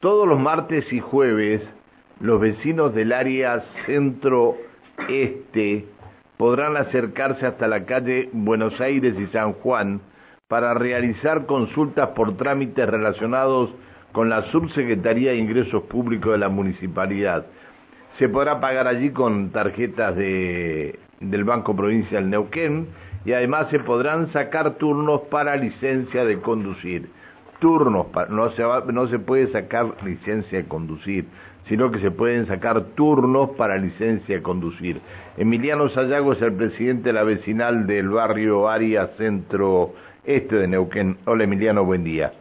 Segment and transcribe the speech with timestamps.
[0.00, 1.60] Todos los martes y jueves,
[2.20, 5.86] los vecinos del área centro-este
[6.36, 10.00] podrán acercarse hasta la calle Buenos Aires y San Juan
[10.46, 13.70] para realizar consultas por trámites relacionados
[14.12, 17.46] con la Subsecretaría de Ingresos Públicos de la Municipalidad.
[18.20, 22.86] Se podrá pagar allí con tarjetas de, del Banco Provincial Neuquén
[23.24, 27.10] y además se podrán sacar turnos para licencia de conducir
[27.58, 28.62] turnos, no se,
[28.92, 31.26] no se puede sacar licencia de conducir,
[31.68, 35.00] sino que se pueden sacar turnos para licencia de conducir.
[35.36, 39.92] Emiliano Sayago es el presidente de la vecinal del barrio Aria Centro
[40.24, 41.18] Este de Neuquén.
[41.26, 42.32] Hola Emiliano, buen día.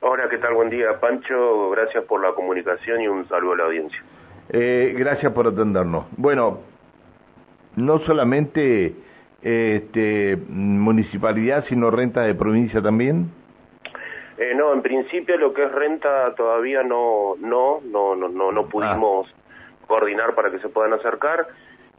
[0.00, 0.54] Hola, ¿qué tal?
[0.54, 1.70] Buen día, Pancho.
[1.70, 4.02] Gracias por la comunicación y un saludo a la audiencia.
[4.50, 6.06] Eh, gracias por atendernos.
[6.16, 6.60] Bueno,
[7.76, 8.94] no solamente
[9.42, 13.30] este, municipalidad, sino renta de provincia también.
[14.38, 18.66] Eh, no, en principio lo que es renta todavía no, no, no, no, no, no
[18.68, 19.34] pudimos
[19.86, 21.46] coordinar para que se puedan acercar.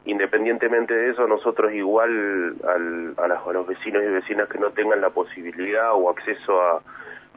[0.04, 5.10] Independientemente de eso, nosotros igual al, a, los vecinos y vecinas que no tengan la
[5.10, 6.80] posibilidad o acceso a,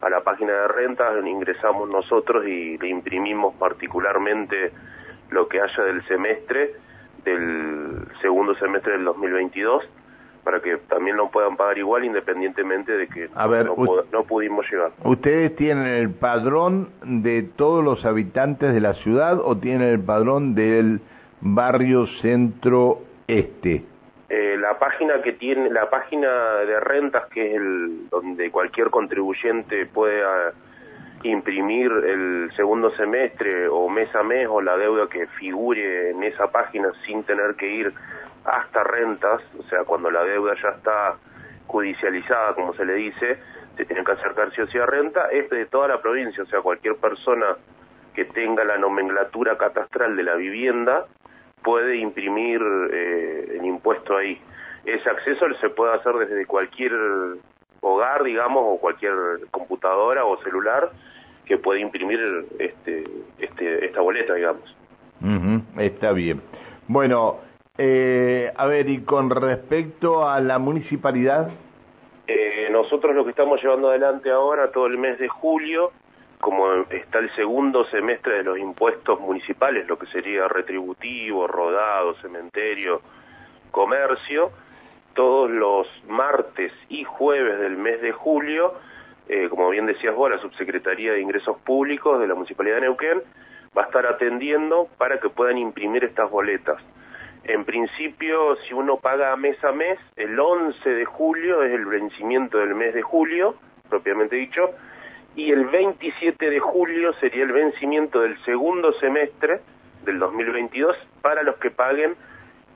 [0.02, 4.72] a la página de rentas, ingresamos nosotros y le imprimimos particularmente
[5.32, 6.76] lo que haya del semestre,
[7.24, 9.90] del segundo semestre del 2022
[10.44, 13.30] para que también lo puedan pagar igual independientemente de que
[14.12, 14.92] no, pudimos llegar.
[15.04, 20.56] ¿Ustedes tienen el padrón de todos los habitantes de la ciudad o tienen el padrón
[20.56, 21.02] del
[21.42, 23.84] barrio centro este?
[24.30, 26.28] Eh, la página que tiene, la página
[26.66, 30.52] de rentas que es el donde cualquier contribuyente puede ah,
[31.24, 36.50] imprimir el segundo semestre o mes a mes o la deuda que figure en esa
[36.50, 37.94] página sin tener que ir
[38.46, 41.16] hasta rentas, o sea, cuando la deuda ya está
[41.68, 43.40] judicializada, como se le dice,
[43.78, 47.56] se tienen que acercarse hacia renta, es de toda la provincia, o sea, cualquier persona
[48.14, 51.06] que tenga la nomenclatura catastral de la vivienda
[51.64, 54.42] puede imprimir eh, el impuesto ahí.
[54.84, 56.92] Ese acceso se puede hacer desde cualquier
[57.82, 59.14] hogar, digamos, o cualquier
[59.52, 60.92] computadora o celular
[61.46, 62.20] que puede imprimir
[62.60, 63.04] este,
[63.38, 64.76] este, esta boleta, digamos.
[65.78, 66.42] está bien.
[66.88, 67.40] Bueno,
[67.84, 71.50] eh, a ver, y con respecto a la municipalidad.
[72.28, 75.92] Eh, nosotros lo que estamos llevando adelante ahora, todo el mes de julio,
[76.40, 83.02] como está el segundo semestre de los impuestos municipales, lo que sería retributivo, rodado, cementerio,
[83.72, 84.52] comercio,
[85.16, 88.76] todos los martes y jueves del mes de julio,
[89.28, 93.24] eh, como bien decías vos, la Subsecretaría de Ingresos Públicos de la Municipalidad de Neuquén
[93.76, 96.80] va a estar atendiendo para que puedan imprimir estas boletas.
[97.44, 102.60] En principio, si uno paga mes a mes, el 11 de julio es el vencimiento
[102.60, 103.56] del mes de julio,
[103.90, 104.72] propiamente dicho,
[105.36, 109.62] y el 27 de julio sería el vencimiento del segundo semestre
[110.04, 112.16] del 2022 para los que paguen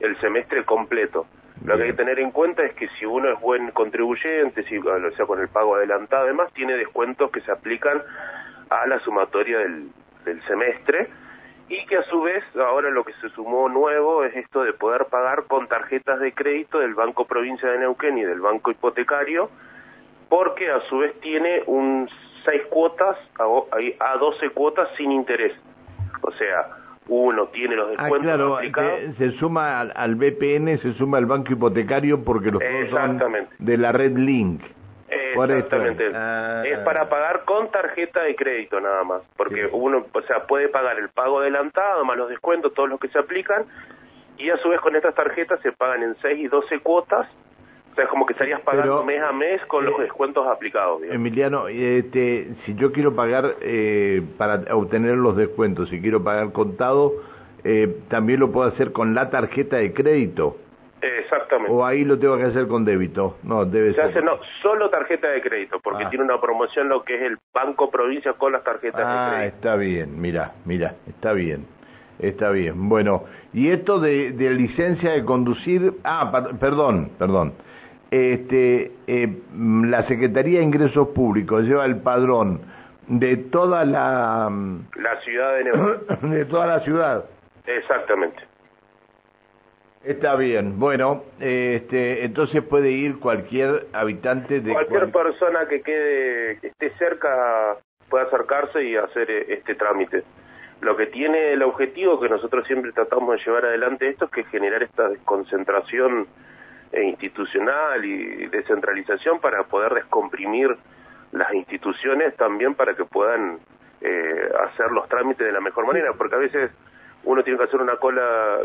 [0.00, 1.26] el semestre completo.
[1.64, 4.78] Lo que hay que tener en cuenta es que si uno es buen contribuyente, si,
[4.78, 8.02] o sea, con el pago adelantado además, tiene descuentos que se aplican
[8.68, 9.90] a la sumatoria del,
[10.24, 11.08] del semestre,
[11.68, 15.06] y que a su vez ahora lo que se sumó nuevo es esto de poder
[15.06, 19.50] pagar con tarjetas de crédito del Banco Provincia de Neuquén y del Banco Hipotecario,
[20.28, 22.08] porque a su vez tiene un
[22.44, 25.52] 6 cuotas a, a 12 cuotas sin interés.
[26.22, 26.68] O sea,
[27.08, 29.00] uno tiene los ah, descuentos ah, claro, aplicados.
[29.18, 33.20] se suma al, al, BPN, se suma al Banco Hipotecario porque los dos son
[33.58, 34.62] de la red Link.
[35.44, 36.10] Exactamente.
[36.14, 36.62] Ah.
[36.64, 40.98] Es para pagar con tarjeta de crédito nada más, porque uno, o sea, puede pagar
[40.98, 43.64] el pago adelantado, más los descuentos, todos los que se aplican,
[44.38, 47.26] y a su vez con estas tarjetas se pagan en 6 y 12 cuotas,
[47.92, 51.02] o sea, es como que estarías pagando mes a mes con los eh, descuentos aplicados.
[51.02, 57.14] Emiliano, este, si yo quiero pagar eh, para obtener los descuentos, si quiero pagar contado,
[57.64, 60.58] eh, también lo puedo hacer con la tarjeta de crédito.
[61.00, 61.72] Exactamente.
[61.72, 63.36] O ahí lo tengo que hacer con débito.
[63.42, 66.10] No, debe Se hace no, solo tarjeta de crédito, porque ah.
[66.10, 69.42] tiene una promoción lo que es el Banco Provincia con las tarjetas de ah, crédito.
[69.42, 71.66] Ah, está bien, mira, mira, está bien.
[72.18, 72.88] Está bien.
[72.88, 77.52] Bueno, y esto de, de licencia de conducir, ah, perdón, perdón.
[78.10, 82.60] Este, eh, la Secretaría de Ingresos Públicos lleva el padrón
[83.08, 84.50] de toda la
[84.96, 87.24] la ciudad de de toda la ciudad.
[87.66, 88.42] Exactamente.
[90.06, 94.72] Está bien, bueno, este, entonces puede ir cualquier habitante de...
[94.72, 97.76] Cualquier persona que quede, que esté cerca
[98.08, 100.22] puede acercarse y hacer eh, este trámite.
[100.80, 104.44] Lo que tiene el objetivo que nosotros siempre tratamos de llevar adelante esto es que
[104.44, 106.28] generar esta desconcentración
[106.92, 110.76] eh, institucional y descentralización para poder descomprimir
[111.32, 113.58] las instituciones también para que puedan
[114.00, 116.70] eh, hacer los trámites de la mejor manera, porque a veces
[117.26, 118.58] uno tiene que hacer una cola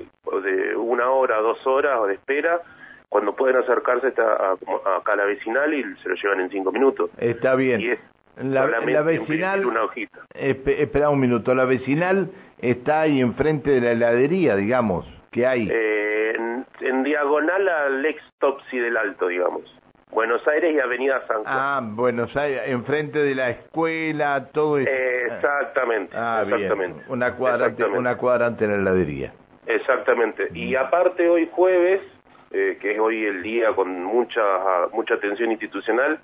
[0.43, 2.61] de una hora, dos horas de espera,
[3.09, 4.55] cuando pueden acercarse a,
[5.03, 7.09] a, la vecinal y se lo llevan en cinco minutos.
[7.17, 7.99] Está bien.
[8.37, 10.19] la, la, vecinal, una hojita.
[10.33, 12.29] espera un minuto, la vecinal
[12.59, 15.67] está ahí enfrente de la heladería, digamos, que hay.
[15.69, 16.35] Eh,
[16.79, 19.75] en, diagonal al ex Topsy del Alto, digamos.
[20.11, 21.45] Buenos Aires y Avenida San Juan.
[21.47, 24.89] Ah, Buenos Aires, enfrente de la escuela, todo eso.
[24.89, 27.03] exactamente, ah, exactamente.
[27.07, 29.33] Una cuadrante, una cuadrante en la heladería.
[29.65, 30.49] Exactamente.
[30.53, 32.01] Y aparte hoy jueves,
[32.51, 34.41] eh, que es hoy el día con mucha
[34.91, 36.19] mucha atención institucional,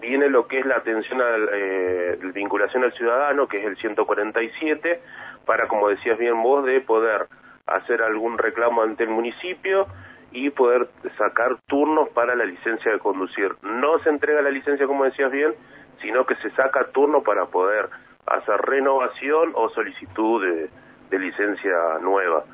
[0.00, 5.00] viene lo que es la atención a eh, vinculación al ciudadano, que es el 147,
[5.44, 7.26] para, como decías bien vos, de poder
[7.66, 9.86] hacer algún reclamo ante el municipio
[10.32, 13.54] y poder sacar turnos para la licencia de conducir.
[13.62, 15.54] No se entrega la licencia, como decías bien,
[16.00, 17.88] sino que se saca turno para poder
[18.26, 22.44] hacer renovación o solicitud de, licencia nueva.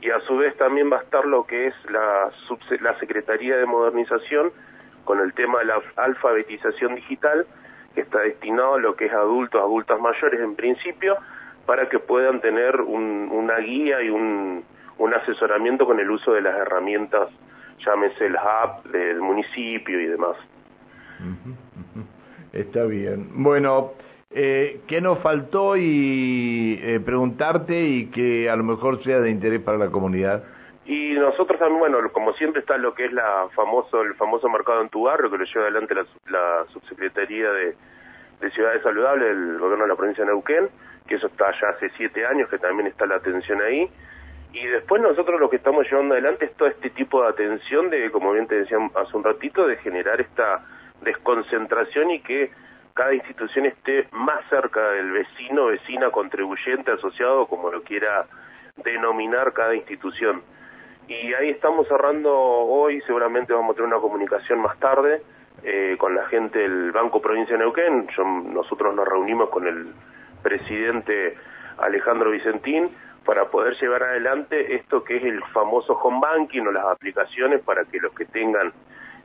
[0.00, 2.30] Y a su vez también va a estar lo que es la,
[2.80, 4.52] la Secretaría de Modernización
[5.04, 7.46] con el tema de la alfabetización digital,
[7.94, 11.16] que está destinado a lo que es adultos, adultas mayores en principio,
[11.66, 14.64] para que puedan tener una guía y un,
[14.98, 17.28] un asesoramiento con el uso de las herramientas,
[17.78, 20.36] llámese el hub del municipio y demás.
[22.52, 23.28] Está bien.
[23.42, 23.92] Bueno,
[24.30, 29.60] eh, ¿qué nos faltó y eh, preguntarte y que a lo mejor sea de interés
[29.60, 30.44] para la comunidad?
[30.84, 34.82] Y nosotros también, bueno, como siempre está lo que es la famoso, el famoso mercado
[34.82, 35.94] en tu barrio, que lo lleva adelante
[36.28, 37.76] la, subsecretaría de,
[38.40, 40.68] de Ciudades Saludables del gobierno de la provincia de Neuquén,
[41.08, 43.90] que eso está ya hace siete años, que también está la atención ahí.
[44.56, 48.10] Y después nosotros lo que estamos llevando adelante es todo este tipo de atención de,
[48.10, 50.64] como bien te decía hace un ratito, de generar esta
[51.02, 52.50] desconcentración y que
[52.94, 58.28] cada institución esté más cerca del vecino, vecina, contribuyente, asociado, como lo quiera
[58.76, 60.42] denominar cada institución.
[61.06, 65.20] Y ahí estamos cerrando hoy, seguramente vamos a tener una comunicación más tarde
[65.64, 68.08] eh, con la gente del Banco Provincia de Neuquén.
[68.54, 69.92] nosotros nos reunimos con el
[70.42, 71.36] presidente
[71.76, 72.90] Alejandro Vicentín
[73.26, 77.84] para poder llevar adelante esto que es el famoso home banking o las aplicaciones para
[77.84, 78.72] que los que tengan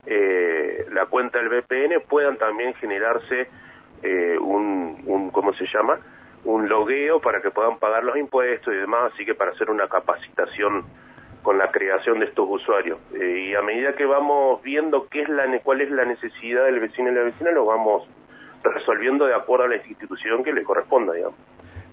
[0.08, 3.48] eh, la cuenta del VPN puedan también generarse
[4.02, 6.00] eh, un, un, ¿cómo se llama?
[6.44, 9.88] Un logueo para que puedan pagar los impuestos y demás, así que para hacer una
[9.88, 10.84] capacitación
[11.44, 13.00] con la creación de estos usuarios.
[13.14, 16.80] Eh, y a medida que vamos viendo qué es la, cuál es la necesidad del
[16.80, 18.08] vecino y la vecina, lo vamos
[18.64, 21.38] resolviendo de acuerdo a la institución que le corresponda, digamos.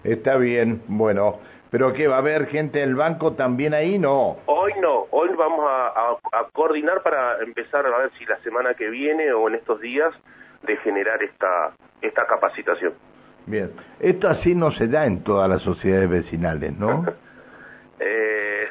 [0.03, 1.39] Está bien, bueno.
[1.71, 2.07] ¿Pero qué?
[2.07, 3.99] ¿Va a haber gente del banco también ahí?
[3.99, 4.37] No.
[4.47, 5.05] Hoy no.
[5.11, 6.17] Hoy vamos a,
[6.53, 10.13] coordinar para empezar a ver si la semana que viene o en estos días
[10.63, 12.93] de generar esta, esta capacitación.
[13.45, 13.71] Bien.
[13.99, 17.05] Esto así no se da en todas las sociedades vecinales, ¿no?
[17.99, 18.67] eh,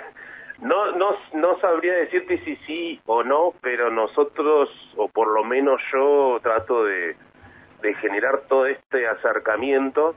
[0.61, 5.81] no, no, no sabría decirte si sí o no, pero nosotros, o por lo menos
[5.93, 7.17] yo, trato de,
[7.81, 10.17] de generar todo este acercamiento,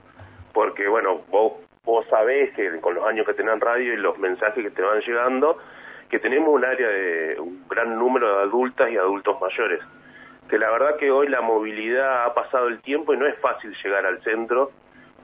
[0.52, 4.64] porque bueno, vos vos sabés que con los años que tenés radio y los mensajes
[4.64, 5.58] que te van llegando,
[6.10, 9.80] que tenemos un área de un gran número de adultas y adultos mayores.
[10.48, 13.74] Que la verdad que hoy la movilidad ha pasado el tiempo y no es fácil
[13.84, 14.72] llegar al centro,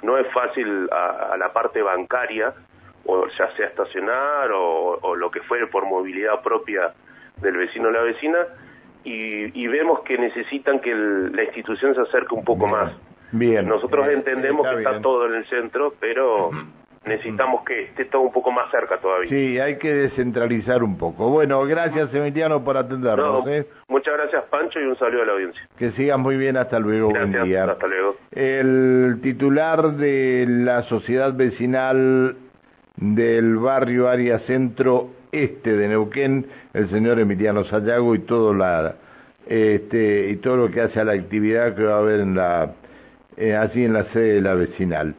[0.02, 2.54] no es fácil a, la parte bancaria,
[3.06, 6.94] o ya sea estacionar o, lo que fuere por movilidad propia
[7.38, 8.40] del vecino o la vecina,
[9.04, 12.92] y, vemos que necesitan que la institución se acerque un poco más.
[13.32, 13.68] Bien.
[13.68, 16.52] Nosotros entendemos que está todo en el centro, pero
[17.08, 19.30] necesitamos que esté todo un poco más cerca todavía.
[19.30, 21.30] Sí, hay que descentralizar un poco.
[21.30, 23.48] Bueno, gracias Emiliano por atendernos.
[23.48, 23.68] ¿eh?
[23.88, 25.62] Muchas gracias Pancho y un saludo a la audiencia.
[25.78, 27.10] Que sigas muy bien, hasta luego.
[27.10, 27.64] Gracias, buen día.
[27.66, 28.16] hasta luego.
[28.32, 32.36] El titular de la sociedad vecinal
[32.98, 38.96] del barrio Área Centro Este de Neuquén, el señor Emiliano Sayago y todo la
[39.46, 42.74] este y todo lo que hace a la actividad que va a haber en la
[43.38, 45.16] eh, así en la sede de la vecinal.